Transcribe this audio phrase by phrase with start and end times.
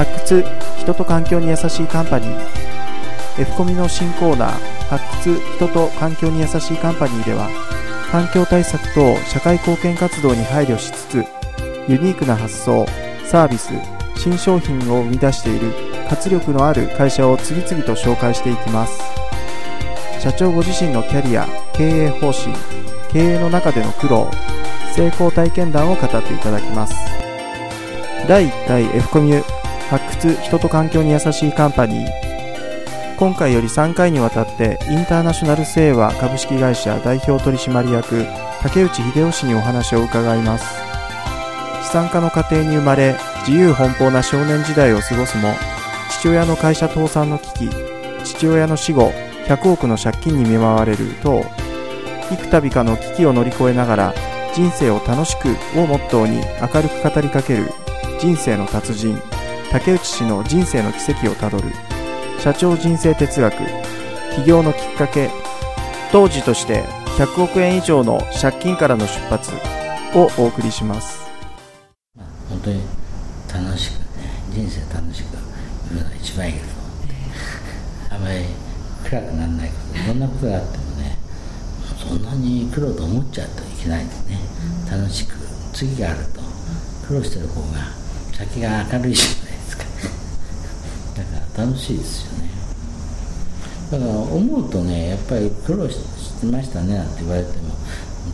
[0.00, 0.42] 発掘
[0.78, 2.40] 人と環境に優しいカンパニー。
[3.38, 4.52] F コミの新コーナー
[4.88, 7.50] 発掘人と環境に優しいカンパニーでは
[8.10, 11.16] 環境対策等社会貢献活動に配慮しつつ
[11.86, 12.86] ユニークな発想
[13.26, 13.74] サービス
[14.16, 15.70] 新商品を生み出している
[16.08, 18.98] 活力のある会社を次々と紹介していきます。
[20.18, 22.54] 社長ご自身のキャリア経営方針
[23.12, 24.30] 経営の中での苦労
[24.94, 26.94] 成功体験談を語っていただきます。
[28.26, 29.59] 第1回 F コミュ
[29.90, 38.24] 発掘人と環境に優しいカンパニー今回より3回にわたってインターナショナル清和株式会社代表取締役
[38.62, 40.64] 竹内秀夫氏にお話を伺います
[41.82, 45.52] 資産家の家庭に生まれ自由奔放な少年時代を過ごすも
[46.10, 47.70] 父親の会社倒産の危機
[48.24, 49.10] 父親の死後
[49.48, 51.44] 100億の借金に見舞われると
[52.30, 54.14] 幾度かの危機を乗り越えながら
[54.54, 57.66] 人生を楽しくをモットーに明るく語りかける
[58.20, 59.29] 人生の達人。
[59.70, 61.68] 竹内氏の人生の奇跡をたどる。
[62.38, 63.54] 社長人生哲学。
[64.34, 65.30] 起業のきっかけ。
[66.12, 66.82] 当時として
[67.18, 69.52] 100億円以上の借金からの出発。
[70.14, 71.20] をお送りします。
[72.48, 72.82] 本当に
[73.52, 76.66] 楽しくね人生楽しくいるのが一番いいけど。
[78.10, 78.44] あまり
[79.08, 81.16] 暗くならないことどんなことがあってもね
[81.96, 84.40] そんなに苦労と思っちゃうといけないんでね。
[84.90, 85.36] 楽しく
[85.72, 86.40] 次があると
[87.06, 88.00] 苦労してる方が
[88.32, 89.84] 先が明るいじゃないですか
[91.16, 92.50] だから楽しいですよね。
[93.92, 97.74] だから思うとねやっぱり苦労してましたねなんて言われても。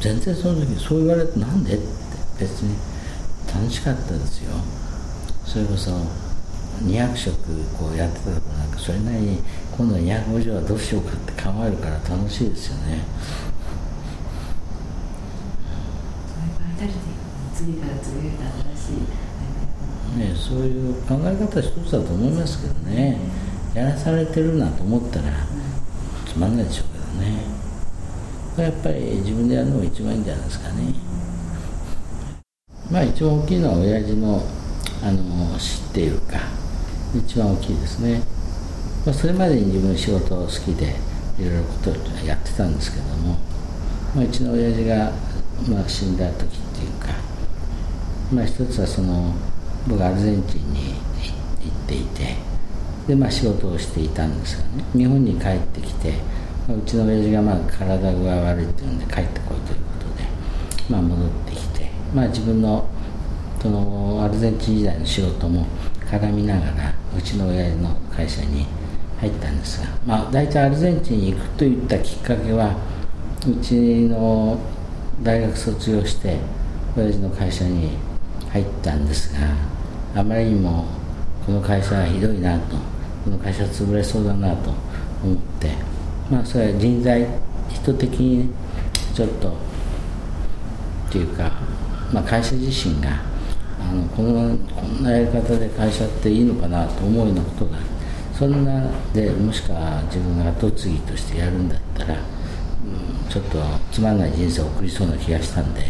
[0.00, 1.84] 全然その時そう言われてなんでって
[2.38, 2.74] 別に
[3.46, 4.52] 楽しかったですよ。
[5.46, 5.90] それこそ
[6.82, 7.36] 200食
[7.78, 9.42] こうやってたとこなんかそれなりに
[9.76, 13.04] 今度250はどうしようかって考えるから楽しいですよね。
[17.54, 18.42] 次から次へと
[18.76, 19.23] 新しい
[20.16, 23.18] ねそういう考え方一つだと思いますけどね。
[23.74, 25.32] やらされてるなと思ったら
[26.26, 27.42] つまんないでしょうけどね。
[28.56, 30.94] やっぱり自分でやるのが一番いいんじゃないですかね。
[32.90, 34.42] まあ一番大きいのは親父の
[35.02, 36.64] あの死っていうか。
[37.16, 38.20] 一番大きいですね、
[39.06, 40.96] まあ、それまでに自分仕事を好きで
[41.38, 41.94] いろいろことを
[42.26, 43.38] やってたんですけども、
[44.16, 45.12] まあ、うちの親父が、
[45.68, 47.14] まあ、死んだ時っていうか、
[48.32, 49.32] まあ、一つはその
[49.88, 50.94] 僕アルゼンチンに
[51.62, 52.36] 行っていて
[53.06, 54.84] で、まあ、仕事をしていたんですがね。
[54.94, 56.14] 日本に帰ってきて、
[56.68, 60.24] うちの親父がまあ体が悪いっていうんで帰ってこいということで、
[60.88, 62.88] まあ、戻ってきて、まあ、自分の
[63.60, 65.66] そのアルゼンチン時代の仕事も
[66.10, 68.66] 絡みながらうちの親父の会社に
[69.20, 72.76] 入ったんですが、まあ、大体アルゼンチンに行くといったきっかけは
[73.46, 73.74] うち
[74.08, 74.58] の
[75.22, 76.38] 大学卒業して
[76.96, 77.96] 親父の会社に
[78.50, 79.73] 入ったんですが
[80.14, 80.86] あまりにも
[81.44, 82.76] この会社はひどいなと
[83.24, 84.70] この会社潰れそうだなと
[85.22, 85.70] 思って
[86.30, 87.26] まあそれは人材
[87.68, 88.54] 人的にね
[89.14, 89.48] ちょっと
[91.08, 91.52] っていうか、
[92.12, 93.10] まあ、会社自身が
[93.80, 97.78] あのこのこんなやり方で会社っていいのかなと思うようなことが
[98.32, 103.58] そんなでもしくは自分が後継ぎとしてやるんだったら、うん、ちょっと
[103.92, 105.82] つまんない人生を送りそうな気がしたんで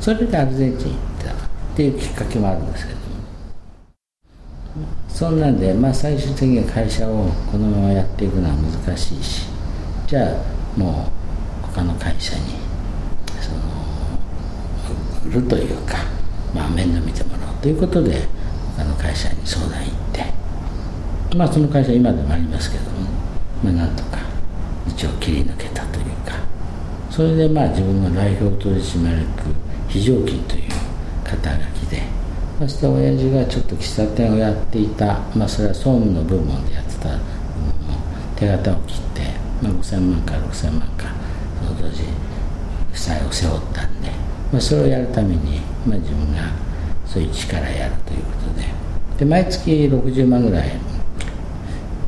[0.00, 1.36] それでアルゼンチン行ったっ
[1.76, 3.03] ていうきっかけもあるんですけど
[5.08, 9.46] そんなんで、まあ、最終的に会社をこのままやっていくのは難しいし
[10.06, 11.10] じゃあも
[11.62, 12.42] う他の会社に
[13.40, 13.58] その
[15.30, 16.14] 売るというか
[16.54, 18.26] まあ、面倒見てもらおうということで
[18.76, 23.10] 他の会社に相談行ってまあその会社今でもありますけども、
[23.62, 24.18] まあ、なんとか
[24.88, 26.34] 一応切り抜けたというか
[27.10, 29.54] それでまあ自分の代表取締役
[29.88, 30.70] 非常勤という
[31.24, 32.02] 肩書きで
[32.58, 38.00] そして親父がちょっと喫茶店をやっていたまあそれは総務の部門でやってた部門も
[38.36, 39.22] 手形を切って、
[39.62, 41.12] まあ、5000万か6000万か
[41.58, 42.02] その当時
[42.92, 44.08] 負債を背負ったんで、
[44.52, 46.50] まあ、それをやるためにまあ、自分が
[47.06, 48.84] そういう力やるということで。
[49.18, 50.70] で毎月60万ぐらい、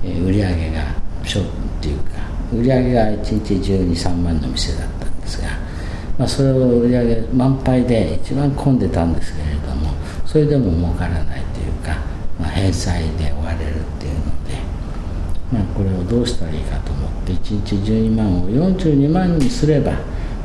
[0.03, 0.83] えー、売り上げが
[1.25, 1.49] ショーっ
[1.81, 2.11] ていうか
[2.53, 5.49] 売り上げが1日123万の店だったんですが、
[6.19, 9.93] まあ、それを売り上げ満杯で一番混んでたんですけれども
[10.37, 11.97] それでも儲からないというか、
[12.39, 14.53] まあ、返済で終われるっていうので、
[15.51, 19.93] まあ、これをどうしたらいいかと思って1日12万を42万にすれば、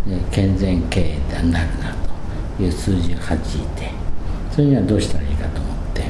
[0.07, 1.93] え、健全経営になるな
[2.57, 3.41] という数字を弾い
[3.77, 3.91] て
[4.49, 6.03] それにはどうしたらいいかと思って、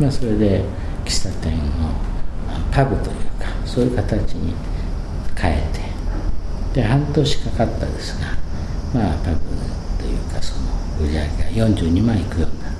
[0.00, 0.64] まあ、それで
[1.04, 1.60] 喫茶店を
[2.72, 4.52] パブというかそういう形に
[5.38, 5.62] 変え
[6.72, 8.32] てで半年かかったですが
[8.92, 9.79] まあパブ
[10.40, 12.76] というかその売り上げが42万いくようになる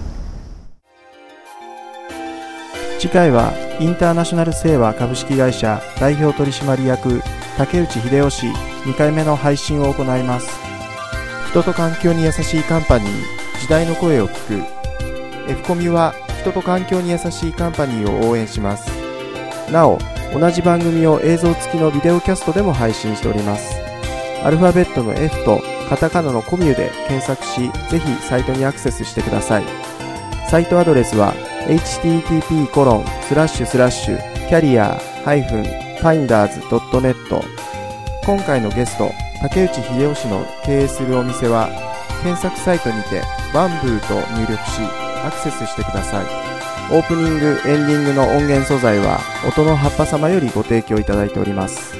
[2.99, 7.23] 次回はインターナショナル清和株式会社代表取締役
[7.57, 8.47] 竹内秀夫氏
[8.85, 10.51] 2回目の配信を行います。
[11.51, 15.51] 人と環境に優しいカンパニー時代の声を聞く。
[15.51, 18.89] F コミは人と環境に優しいカンパニーを応援します。
[19.71, 19.99] なお
[20.33, 23.77] 同じ番組を映像付きのビデオキャストでも配信しております。
[24.45, 25.61] アルファベットの F と
[25.91, 29.65] カタカナのコミュで検索しぜひサイトにアクセスしてください。
[30.49, 31.35] サイトアドレスは
[31.67, 37.15] http コロンスラッシュスラッシュキャリア -finders.net
[38.25, 39.11] 今回のゲスト
[39.43, 41.69] 竹内秀夫氏の経営するお店は
[42.23, 43.23] 検索サイトにて
[43.53, 44.81] バンブーと入力し
[45.25, 46.27] アクセスしてください。
[46.93, 52.00] オープニングエンディングの音源素材は音の葉っぱ様よりご提供いただいております。